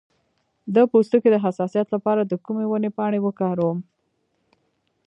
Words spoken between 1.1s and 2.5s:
د حساسیت لپاره د